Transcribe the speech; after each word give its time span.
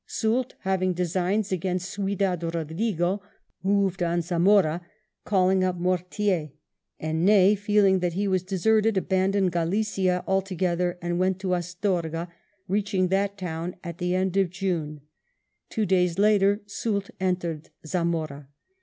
Soult, 0.07 0.55
having 0.61 0.93
designs 0.93 1.51
against 1.51 1.91
Ciudad 1.93 2.39
Eodrigo, 2.41 3.21
moved 3.61 4.01
on 4.01 4.23
Zamora, 4.23 4.83
calling 5.25 5.63
up 5.63 5.75
Mortier; 5.77 6.49
and 6.99 7.23
Ney, 7.23 7.53
feeling 7.53 7.99
that 7.99 8.13
he 8.13 8.27
was 8.27 8.41
deserted, 8.41 8.95
aban 8.95 9.33
doned 9.33 9.51
Galicia 9.51 10.23
entirely, 10.27 10.95
and 11.03 11.19
went 11.19 11.37
to 11.37 11.53
Astorga, 11.53 12.29
reaching 12.67 13.09
that 13.09 13.37
town 13.37 13.75
at 13.83 13.99
the 13.99 14.15
end 14.15 14.37
of 14.37 14.49
June; 14.49 15.01
two 15.69 15.85
days 15.85 16.17
later, 16.17 16.63
Soult 16.65 17.11
entered 17.19 17.69
Zamora. 17.85 18.47